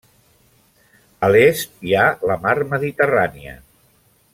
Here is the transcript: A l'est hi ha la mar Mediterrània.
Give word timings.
A 1.27 1.29
l'est 1.35 1.77
hi 1.91 1.95
ha 2.01 2.09
la 2.31 2.41
mar 2.47 2.57
Mediterrània. 2.75 3.59